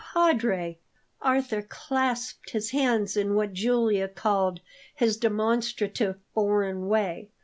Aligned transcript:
"Padre!" 0.15 0.79
Arthur 1.21 1.61
clasped 1.61 2.49
his 2.49 2.71
hands 2.71 3.15
in 3.15 3.35
what 3.35 3.53
Julia 3.53 4.07
called 4.07 4.59
his 4.95 5.15
"demonstrative 5.15 6.17
foreign 6.33 6.87
way." 6.87 7.29